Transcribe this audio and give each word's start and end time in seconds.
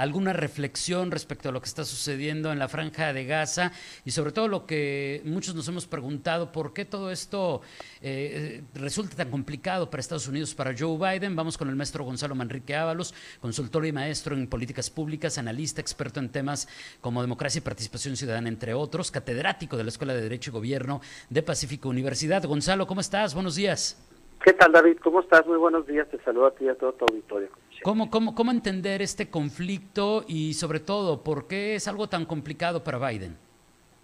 alguna 0.00 0.32
reflexión 0.32 1.10
respecto 1.10 1.50
a 1.50 1.52
lo 1.52 1.60
que 1.60 1.66
está 1.66 1.84
sucediendo 1.84 2.50
en 2.50 2.58
la 2.58 2.68
franja 2.68 3.12
de 3.12 3.26
Gaza 3.26 3.72
y 4.02 4.12
sobre 4.12 4.32
todo 4.32 4.48
lo 4.48 4.64
que 4.64 5.20
muchos 5.26 5.54
nos 5.54 5.68
hemos 5.68 5.86
preguntado, 5.86 6.52
¿por 6.52 6.72
qué 6.72 6.86
todo 6.86 7.10
esto 7.10 7.60
eh, 8.00 8.62
resulta 8.74 9.14
tan 9.14 9.30
complicado 9.30 9.90
para 9.90 10.00
Estados 10.00 10.26
Unidos, 10.26 10.54
para 10.54 10.74
Joe 10.76 10.96
Biden? 10.96 11.36
Vamos 11.36 11.58
con 11.58 11.68
el 11.68 11.76
maestro 11.76 12.04
Gonzalo 12.04 12.34
Manrique 12.34 12.74
Ábalos, 12.74 13.14
consultor 13.42 13.84
y 13.84 13.92
maestro 13.92 14.34
en 14.34 14.46
políticas 14.46 14.88
públicas, 14.88 15.36
analista, 15.36 15.82
experto 15.82 16.18
en 16.18 16.30
temas 16.30 16.66
como 17.02 17.20
democracia 17.20 17.58
y 17.58 17.62
participación 17.62 18.16
ciudadana, 18.16 18.48
entre 18.48 18.72
otros, 18.72 19.10
catedrático 19.10 19.76
de 19.76 19.84
la 19.84 19.90
Escuela 19.90 20.14
de 20.14 20.22
Derecho 20.22 20.50
y 20.50 20.54
Gobierno 20.54 21.02
de 21.28 21.42
Pacífico 21.42 21.90
Universidad. 21.90 22.42
Gonzalo, 22.44 22.86
¿cómo 22.86 23.02
estás? 23.02 23.34
Buenos 23.34 23.54
días. 23.54 24.02
¿Qué 24.42 24.54
tal, 24.54 24.72
David? 24.72 24.96
¿Cómo 25.04 25.20
estás? 25.20 25.46
Muy 25.46 25.58
buenos 25.58 25.86
días. 25.86 26.08
Te 26.08 26.18
saludo 26.22 26.46
a 26.46 26.50
ti 26.52 26.64
y 26.64 26.68
a 26.68 26.74
todo 26.74 26.94
tu 26.94 27.04
auditorio. 27.04 27.50
¿Cómo, 27.82 28.10
cómo, 28.10 28.34
cómo 28.34 28.50
entender 28.50 29.00
este 29.00 29.30
conflicto 29.30 30.24
y, 30.28 30.54
sobre 30.54 30.80
todo, 30.80 31.22
por 31.22 31.46
qué 31.46 31.74
es 31.74 31.88
algo 31.88 32.08
tan 32.08 32.26
complicado 32.26 32.84
para 32.84 32.98
Biden? 32.98 33.36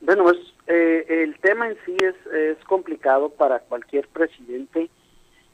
Bueno, 0.01 0.25
pues 0.25 0.37
eh, 0.67 1.05
el 1.09 1.39
tema 1.41 1.69
en 1.69 1.77
sí 1.85 1.97
es, 2.01 2.15
es 2.33 2.59
complicado 2.65 3.31
para 3.31 3.61
cualquier 3.61 4.09
presidente 4.09 4.89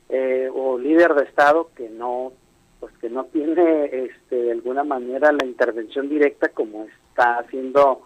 eh, 0.09 0.49
o 0.55 0.79
líder 0.79 1.15
de 1.15 1.25
Estado 1.25 1.71
que 1.75 1.89
no 1.89 2.33
pues 2.81 2.93
que 2.99 3.09
no 3.09 3.25
tiene 3.27 3.85
este, 3.85 4.35
de 4.35 4.53
alguna 4.53 4.83
manera 4.83 5.31
la 5.31 5.47
intervención 5.47 6.09
directa 6.09 6.49
como 6.49 6.87
está 7.09 7.39
haciendo 7.39 8.03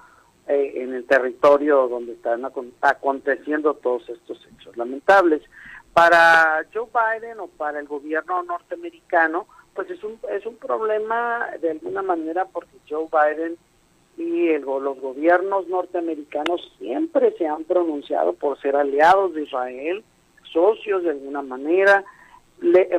eh, 0.48 0.74
en 0.76 0.92
el 0.92 1.06
territorio 1.06 1.88
donde 1.88 2.12
están 2.12 2.44
aconteciendo 2.82 3.72
todos 3.74 4.06
estos 4.10 4.38
hechos 4.46 4.76
lamentables. 4.76 5.40
Para 5.94 6.66
Joe 6.74 6.88
Biden 6.92 7.40
o 7.40 7.46
para 7.46 7.80
el 7.80 7.88
gobierno 7.88 8.42
norteamericano, 8.42 9.46
pues 9.76 9.90
es 9.90 10.02
un, 10.02 10.18
es 10.30 10.44
un 10.46 10.56
problema 10.56 11.46
de 11.60 11.70
alguna 11.70 12.02
manera 12.02 12.46
porque 12.46 12.78
Joe 12.88 13.06
Biden 13.12 13.56
y 14.16 14.48
el, 14.48 14.62
los 14.62 14.98
gobiernos 15.00 15.68
norteamericanos 15.68 16.72
siempre 16.78 17.34
se 17.36 17.46
han 17.46 17.64
pronunciado 17.64 18.32
por 18.32 18.58
ser 18.60 18.74
aliados 18.74 19.34
de 19.34 19.42
Israel, 19.42 20.02
socios 20.52 21.02
de 21.02 21.10
alguna 21.10 21.42
manera, 21.42 22.04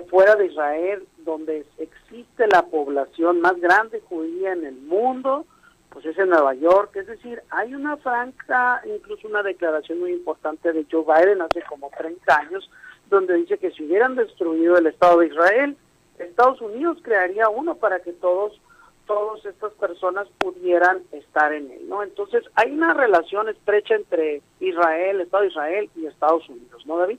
fuera 0.09 0.35
de 0.35 0.45
Israel, 0.45 1.03
donde 1.25 1.65
existe 1.79 2.47
la 2.47 2.63
población 2.67 3.41
más 3.41 3.59
grande 3.59 4.01
judía 4.07 4.53
en 4.53 4.65
el 4.65 4.75
mundo, 4.75 5.45
pues 5.89 6.05
es 6.05 6.17
en 6.19 6.29
Nueva 6.29 6.53
York, 6.53 6.95
es 6.95 7.07
decir, 7.07 7.41
hay 7.49 7.73
una 7.73 7.97
franca, 7.97 8.81
incluso 8.85 9.27
una 9.27 9.41
declaración 9.41 9.99
muy 9.99 10.11
importante 10.11 10.71
de 10.71 10.85
Joe 10.91 11.03
Biden 11.03 11.41
hace 11.41 11.63
como 11.63 11.89
30 11.97 12.37
años, 12.37 12.69
donde 13.09 13.35
dice 13.35 13.57
que 13.57 13.71
si 13.71 13.83
hubieran 13.85 14.15
destruido 14.15 14.77
el 14.77 14.85
Estado 14.85 15.19
de 15.19 15.27
Israel, 15.27 15.77
Estados 16.19 16.61
Unidos 16.61 16.97
crearía 17.01 17.49
uno 17.49 17.75
para 17.75 17.99
que 17.99 18.13
todos 18.13 18.59
todas 19.07 19.43
estas 19.45 19.71
personas 19.73 20.27
pudieran 20.37 21.01
estar 21.13 21.53
en 21.53 21.71
él, 21.71 21.87
¿no? 21.87 22.03
Entonces, 22.03 22.43
hay 22.55 22.71
una 22.71 22.93
relación 22.93 23.47
estrecha 23.47 23.95
entre 23.95 24.41
Israel, 24.59 25.21
Estado 25.21 25.43
de 25.43 25.49
Israel 25.49 25.89
y 25.95 26.05
Estados 26.05 26.47
Unidos, 26.49 26.85
¿no, 26.85 26.97
David? 26.97 27.17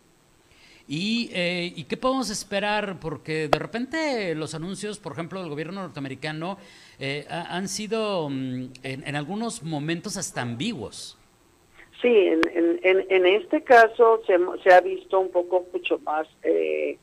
¿Y, 0.86 1.30
eh, 1.34 1.72
¿Y 1.76 1.84
qué 1.84 1.98
podemos 1.98 2.30
esperar? 2.30 2.98
Porque 2.98 3.48
de 3.48 3.58
repente 3.58 4.34
los 4.34 4.54
anuncios, 4.54 4.98
por 4.98 5.12
ejemplo, 5.12 5.40
del 5.40 5.50
gobierno 5.50 5.82
norteamericano 5.82 6.56
eh, 6.98 7.26
han 7.28 7.68
sido 7.68 8.28
mm, 8.30 8.70
en, 8.82 9.16
algunos 9.16 9.62
momentos 9.62 10.16
hasta 10.16 10.40
ambiguos. 10.40 11.18
Sí, 12.00 12.08
en, 12.08 12.40
en, 12.82 13.06
en 13.10 13.26
este 13.26 13.62
caso 13.62 14.22
se, 14.26 14.38
se, 14.62 14.72
ha 14.72 14.80
visto 14.80 15.20
un 15.20 15.30
poco 15.30 15.66
mucho 15.72 15.98
más 15.98 16.26
eh, 16.42 16.96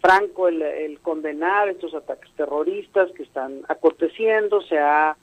franco 0.00 0.48
el, 0.48 0.62
el, 0.62 1.00
condenar 1.00 1.68
estos 1.68 1.94
ataques 1.94 2.30
terroristas 2.36 3.10
que 3.12 3.22
están 3.22 3.62
aconteciendo, 3.68 4.62
se, 4.62 4.78
ha, 4.78 5.16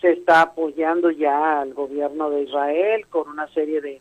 se 0.00 0.12
está 0.12 0.42
apoyando 0.42 1.10
ya 1.10 1.60
al 1.60 1.74
gobierno 1.74 2.30
de 2.30 2.42
Israel 2.42 3.06
con 3.08 3.28
una 3.28 3.46
serie 3.48 3.80
de, 3.80 4.00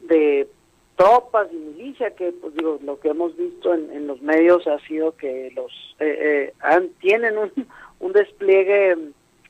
de 0.00 0.48
tropas 0.96 1.48
y 1.52 1.56
milicia 1.56 2.14
que 2.14 2.32
pues 2.32 2.54
digo 2.54 2.78
lo 2.82 3.00
que 3.00 3.08
hemos 3.08 3.36
visto 3.36 3.74
en, 3.74 4.06
los 4.06 4.22
medios 4.22 4.66
ha 4.66 4.78
sido 4.86 5.16
que 5.16 5.50
los 5.54 5.72
eh, 5.98 6.18
eh, 6.20 6.54
han, 6.60 6.90
tienen 7.00 7.36
un, 7.36 7.52
un 8.00 8.12
despliegue 8.12 8.96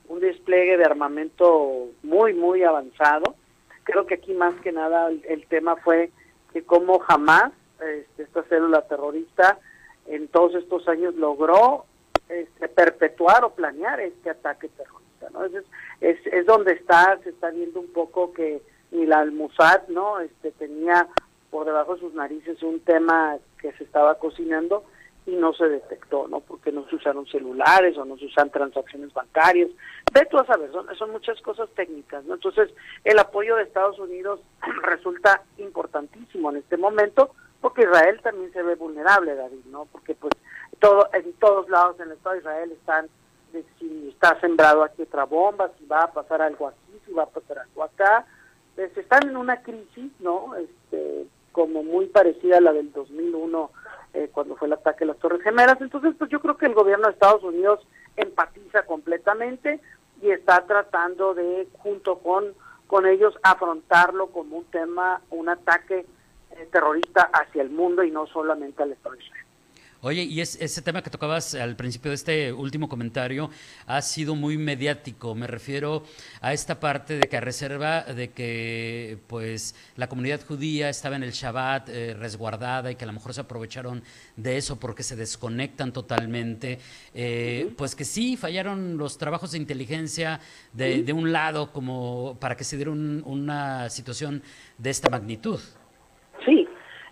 un 0.07 0.19
despliegue 0.19 0.77
de 0.77 0.85
armamento 0.85 1.87
muy 2.03 2.33
muy 2.33 2.63
avanzado. 2.63 3.35
Creo 3.83 4.05
que 4.05 4.15
aquí 4.15 4.33
más 4.33 4.55
que 4.61 4.71
nada 4.71 5.09
el, 5.09 5.45
tema 5.47 5.75
fue 5.77 6.09
que 6.51 6.63
como 6.63 6.99
jamás 6.99 7.51
este, 7.73 8.23
esta 8.23 8.43
célula 8.43 8.81
terrorista 8.87 9.59
en 10.07 10.27
todos 10.27 10.55
estos 10.55 10.87
años 10.87 11.15
logró 11.15 11.85
este, 12.29 12.67
perpetuar 12.67 13.43
o 13.43 13.51
planear 13.51 13.99
este 13.99 14.29
ataque 14.29 14.69
terrorista 14.69 15.29
no 15.31 15.45
es, 15.45 15.53
es, 16.01 16.17
es 16.27 16.45
donde 16.45 16.73
está 16.73 17.19
se 17.23 17.29
está 17.29 17.49
viendo 17.51 17.79
un 17.79 17.91
poco 17.91 18.33
que 18.33 18.61
ni 18.91 19.05
la 19.05 19.19
Al-Mossad 19.19 19.87
no 19.89 20.19
este 20.19 20.51
tenía 20.51 21.07
por 21.49 21.65
debajo 21.65 21.95
de 21.95 22.01
sus 22.01 22.13
narices 22.13 22.61
un 22.63 22.79
tema 22.81 23.37
que 23.59 23.71
se 23.73 23.83
estaba 23.83 24.15
cocinando 24.15 24.83
y 25.25 25.31
no 25.31 25.53
se 25.53 25.67
detectó, 25.67 26.27
¿no? 26.27 26.39
Porque 26.39 26.71
no 26.71 26.87
se 26.87 26.97
usaron 26.97 27.25
celulares 27.25 27.97
o 27.97 28.05
no 28.05 28.17
se 28.17 28.25
usan 28.25 28.51
transacciones 28.51 29.11
bancarias. 29.13 29.69
Ve 30.13 30.27
tú 30.29 30.37
a 30.37 30.45
saber, 30.45 30.71
son, 30.71 30.87
son 30.95 31.11
muchas 31.11 31.41
cosas 31.41 31.67
técnicas, 31.71 32.23
¿no? 32.25 32.35
Entonces, 32.35 32.69
el 33.03 33.17
apoyo 33.17 33.55
de 33.55 33.63
Estados 33.63 33.97
Unidos 33.97 34.39
resulta 34.83 35.41
importantísimo 35.57 36.51
en 36.51 36.57
este 36.57 36.77
momento 36.77 37.31
porque 37.65 37.81
Israel 37.81 38.21
también 38.21 38.53
se 38.53 38.61
ve 38.61 38.75
vulnerable, 38.75 39.33
David, 39.33 39.65
¿no? 39.71 39.85
Porque 39.85 40.13
pues 40.13 40.31
todo 40.77 41.09
en 41.13 41.33
todos 41.33 41.67
lados 41.67 41.99
en 41.99 42.11
el 42.11 42.11
Estado 42.11 42.35
de 42.35 42.41
Israel 42.41 42.71
están 42.73 43.09
si 43.79 44.09
está 44.09 44.39
sembrado 44.39 44.83
aquí 44.83 45.01
otra 45.01 45.23
bomba, 45.23 45.71
si 45.79 45.85
va 45.87 46.03
a 46.03 46.11
pasar 46.11 46.43
algo 46.43 46.67
aquí, 46.67 47.01
si 47.07 47.11
va 47.11 47.23
a 47.23 47.29
pasar 47.29 47.57
algo 47.57 47.81
acá. 47.81 48.27
Pues, 48.75 48.95
están 48.95 49.27
en 49.27 49.35
una 49.35 49.63
crisis, 49.63 50.11
¿no? 50.19 50.53
Este, 50.53 51.25
como 51.53 51.81
muy 51.81 52.05
parecida 52.05 52.59
a 52.59 52.61
la 52.61 52.71
del 52.71 52.93
2001 52.93 53.71
eh, 54.13 54.29
cuando 54.31 54.55
fue 54.57 54.67
el 54.67 54.73
ataque 54.73 55.03
a 55.03 55.07
las 55.07 55.17
Torres 55.17 55.41
Gemelas. 55.41 55.81
Entonces, 55.81 56.13
pues 56.19 56.29
yo 56.29 56.41
creo 56.41 56.57
que 56.57 56.67
el 56.67 56.75
gobierno 56.75 57.07
de 57.07 57.13
Estados 57.13 57.41
Unidos 57.41 57.79
empatiza 58.15 58.83
completamente 58.83 59.79
y 60.21 60.29
está 60.29 60.67
tratando 60.67 61.33
de, 61.33 61.67
junto 61.79 62.19
con, 62.19 62.53
con 62.85 63.07
ellos, 63.07 63.33
afrontarlo 63.41 64.27
como 64.27 64.57
un 64.57 64.65
tema, 64.65 65.19
un 65.31 65.49
ataque 65.49 66.05
terrorista 66.71 67.29
hacia 67.33 67.61
el 67.61 67.69
mundo 67.69 68.03
y 68.03 68.11
no 68.11 68.27
solamente 68.27 68.83
al 68.83 68.91
Estado 68.91 69.15
de 69.15 69.23
Israel. 69.23 69.45
Oye, 70.05 70.21
y 70.21 70.39
es, 70.39 70.61
ese 70.61 70.83
tema 70.83 71.01
que 71.01 71.09
tocabas 71.09 71.55
al 71.55 71.75
principio 71.75 72.11
de 72.11 72.15
este 72.15 72.53
último 72.53 72.87
comentario 72.87 73.49
ha 73.87 74.03
sido 74.03 74.35
muy 74.35 74.55
mediático. 74.55 75.33
Me 75.33 75.47
refiero 75.47 76.03
a 76.41 76.53
esta 76.53 76.79
parte 76.79 77.17
de 77.17 77.27
que 77.27 77.37
a 77.37 77.41
reserva 77.41 78.03
de 78.03 78.29
que 78.29 79.17
pues 79.25 79.73
la 79.95 80.07
comunidad 80.07 80.45
judía 80.45 80.89
estaba 80.89 81.15
en 81.15 81.23
el 81.23 81.31
Shabbat 81.31 81.89
eh, 81.89 82.13
resguardada 82.13 82.91
y 82.91 82.95
que 82.97 83.03
a 83.03 83.07
lo 83.07 83.13
mejor 83.13 83.33
se 83.33 83.41
aprovecharon 83.41 84.03
de 84.35 84.57
eso 84.57 84.79
porque 84.79 85.01
se 85.01 85.15
desconectan 85.15 85.91
totalmente. 85.91 86.77
Eh, 87.15 87.73
pues 87.75 87.95
que 87.95 88.05
sí 88.05 88.37
fallaron 88.37 88.97
los 88.97 89.17
trabajos 89.17 89.53
de 89.53 89.57
inteligencia 89.57 90.39
de, 90.71 91.01
de 91.01 91.13
un 91.13 91.31
lado 91.31 91.73
como 91.73 92.37
para 92.39 92.55
que 92.55 92.63
se 92.63 92.75
diera 92.75 92.91
una 92.91 93.89
situación 93.89 94.43
de 94.77 94.91
esta 94.91 95.09
magnitud. 95.09 95.59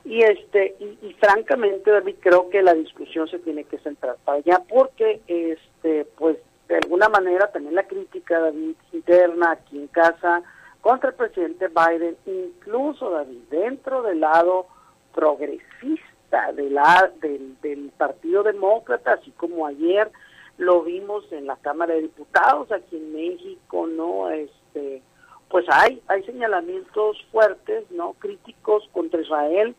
Y 0.06 0.22
este 0.22 0.76
y, 0.80 1.14
francamente 1.14 1.90
David 1.90 2.16
creo 2.20 2.50
que 2.50 2.62
la 2.62 2.74
discusión 2.74 3.28
se 3.28 3.40
tiene 3.40 3.64
que 3.64 3.78
centrar 3.80 4.18
para 4.26 4.40
allá 4.40 4.62
porque 4.68 5.22
este 5.28 6.06
pues 6.18 6.38
de 6.68 6.76
alguna 6.78 7.08
manera 7.10 7.52
también 7.52 7.76
la 7.76 7.88
crítica 7.88 8.40
David 8.40 8.76
interna 8.92 9.52
aquí 9.52 9.78
en 9.78 9.88
casa 9.88 10.42
contra 10.82 11.10
el 11.10 11.16
presidente 11.16 11.70
Biden 11.70 12.18
incluso 12.26 13.12
David 13.12 13.40
dentro 13.50 14.02
del 14.02 14.20
lado 14.20 14.68
progresista 15.16 16.52
de 16.54 16.70
la, 16.70 17.12
del, 17.22 17.56
del 17.62 17.92
Partido 17.98 18.44
Demócrata 18.44 19.14
así 19.14 19.32
como 19.32 19.66
ayer 19.66 20.12
lo 20.58 20.84
vimos 20.84 21.32
en 21.32 21.48
la 21.48 21.56
Cámara 21.58 21.94
de 21.94 22.02
Diputados 22.02 22.72
aquí 22.74 22.98
en 22.98 23.14
México 23.14 23.88
no 23.88 24.30
este 24.30 25.02
pues 25.54 25.68
hay 25.70 26.02
hay 26.08 26.24
señalamientos 26.24 27.24
fuertes 27.32 27.84
no 27.92 28.16
críticos 28.18 28.90
contra 28.92 29.22
Israel 29.22 29.76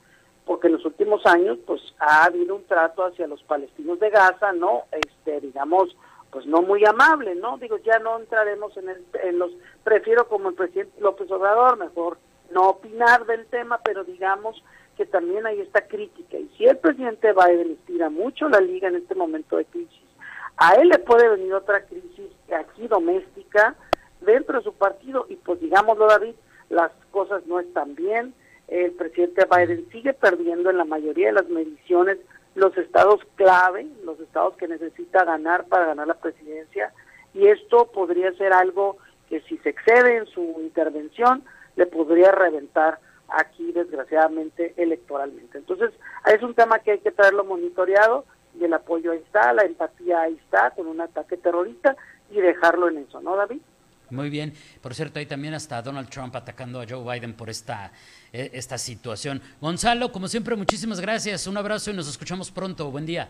porque 0.46 0.68
en 0.68 0.74
los 0.74 0.84
últimos 0.84 1.26
años 1.26 1.58
pues 1.66 1.82
ha 1.98 2.26
habido 2.26 2.54
un 2.54 2.64
trato 2.64 3.04
hacia 3.04 3.26
los 3.26 3.42
palestinos 3.42 3.98
de 3.98 4.08
Gaza, 4.08 4.52
¿no? 4.52 4.84
Este, 4.92 5.40
digamos, 5.40 5.96
pues 6.30 6.46
no 6.46 6.62
muy 6.62 6.84
amable, 6.84 7.34
¿no? 7.34 7.58
Digo, 7.58 7.78
ya 7.78 7.98
no 7.98 8.20
entraremos 8.20 8.76
en, 8.76 8.88
el, 8.88 9.04
en 9.20 9.40
los, 9.40 9.50
prefiero 9.82 10.28
como 10.28 10.50
el 10.50 10.54
presidente 10.54 11.00
López 11.00 11.28
Obrador, 11.32 11.76
mejor 11.76 12.18
no 12.52 12.68
opinar 12.68 13.26
del 13.26 13.44
tema, 13.46 13.80
pero 13.82 14.04
digamos 14.04 14.62
que 14.96 15.06
también 15.06 15.44
hay 15.44 15.60
esta 15.60 15.88
crítica. 15.88 16.38
Y 16.38 16.48
si 16.56 16.66
el 16.66 16.76
presidente 16.76 17.32
Biden 17.32 17.72
estira 17.72 18.10
mucho 18.10 18.48
la 18.48 18.60
liga 18.60 18.86
en 18.86 18.94
este 18.94 19.16
momento 19.16 19.56
de 19.56 19.64
crisis, 19.64 20.04
a 20.56 20.74
él 20.74 20.88
le 20.88 21.00
puede 21.00 21.28
venir 21.30 21.52
otra 21.52 21.84
crisis 21.84 22.30
aquí 22.52 22.86
doméstica 22.86 23.74
dentro 24.24 24.58
de 24.58 24.64
su 24.64 24.72
partido 24.74 25.26
y 25.28 25.36
pues 25.36 25.60
digámoslo 25.60 26.06
David, 26.06 26.34
las 26.70 26.90
cosas 27.10 27.46
no 27.46 27.60
están 27.60 27.94
bien, 27.94 28.34
el 28.68 28.92
presidente 28.92 29.46
Biden 29.50 29.88
sigue 29.90 30.14
perdiendo 30.14 30.70
en 30.70 30.78
la 30.78 30.84
mayoría 30.84 31.28
de 31.28 31.34
las 31.34 31.48
mediciones 31.48 32.18
los 32.54 32.76
estados 32.78 33.20
clave, 33.36 33.86
los 34.04 34.18
estados 34.20 34.56
que 34.56 34.68
necesita 34.68 35.24
ganar 35.24 35.66
para 35.66 35.86
ganar 35.86 36.06
la 36.06 36.14
presidencia, 36.14 36.92
y 37.34 37.48
esto 37.48 37.90
podría 37.92 38.32
ser 38.34 38.52
algo 38.52 38.96
que 39.28 39.40
si 39.42 39.58
se 39.58 39.70
excede 39.70 40.16
en 40.16 40.26
su 40.26 40.40
intervención 40.60 41.42
le 41.76 41.86
podría 41.86 42.30
reventar 42.30 43.00
aquí 43.28 43.72
desgraciadamente 43.72 44.74
electoralmente. 44.76 45.58
Entonces, 45.58 45.90
es 46.26 46.42
un 46.42 46.54
tema 46.54 46.78
que 46.78 46.92
hay 46.92 46.98
que 47.00 47.10
traerlo 47.10 47.44
monitoreado 47.44 48.24
y 48.58 48.64
el 48.64 48.72
apoyo 48.72 49.10
ahí 49.10 49.18
está, 49.18 49.52
la 49.52 49.64
empatía 49.64 50.20
ahí 50.20 50.38
está 50.44 50.70
con 50.70 50.86
un 50.86 51.00
ataque 51.00 51.36
terrorista 51.36 51.96
y 52.30 52.40
dejarlo 52.40 52.88
en 52.88 52.98
eso, 52.98 53.20
¿no, 53.20 53.34
David? 53.36 53.60
Muy 54.14 54.30
bien. 54.30 54.54
Por 54.80 54.94
cierto, 54.94 55.18
hay 55.18 55.26
también 55.26 55.54
hasta 55.54 55.82
Donald 55.82 56.08
Trump 56.08 56.34
atacando 56.36 56.80
a 56.80 56.86
Joe 56.88 57.02
Biden 57.02 57.34
por 57.34 57.50
esta, 57.50 57.92
e, 58.32 58.50
esta 58.54 58.78
situación. 58.78 59.42
Gonzalo, 59.60 60.12
como 60.12 60.28
siempre, 60.28 60.56
muchísimas 60.56 61.00
gracias. 61.00 61.46
Un 61.46 61.56
abrazo 61.56 61.90
y 61.90 61.94
nos 61.94 62.08
escuchamos 62.08 62.50
pronto. 62.50 62.90
Buen 62.90 63.04
día. 63.04 63.28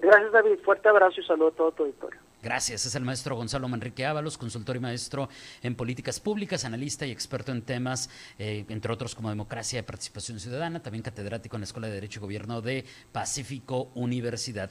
Gracias, 0.00 0.30
David. 0.30 0.58
Fuerte 0.64 0.88
abrazo 0.88 1.20
y 1.20 1.24
saludo 1.24 1.48
a 1.48 1.52
todo 1.52 1.72
tu 1.72 1.82
auditorio. 1.84 2.20
Gracias. 2.40 2.86
Es 2.86 2.94
el 2.94 3.04
maestro 3.04 3.34
Gonzalo 3.34 3.68
Manrique 3.68 4.06
Ábalos, 4.06 4.38
consultor 4.38 4.76
y 4.76 4.80
maestro 4.80 5.28
en 5.62 5.74
políticas 5.74 6.20
públicas, 6.20 6.64
analista 6.64 7.04
y 7.04 7.10
experto 7.10 7.50
en 7.50 7.62
temas, 7.62 8.08
eh, 8.38 8.64
entre 8.68 8.92
otros 8.92 9.16
como 9.16 9.28
democracia 9.28 9.80
y 9.80 9.82
participación 9.82 10.38
ciudadana, 10.38 10.80
también 10.80 11.02
catedrático 11.02 11.56
en 11.56 11.62
la 11.62 11.64
Escuela 11.64 11.88
de 11.88 11.94
Derecho 11.94 12.20
y 12.20 12.22
Gobierno 12.22 12.60
de 12.60 12.84
Pacífico 13.10 13.90
Universidad. 13.94 14.70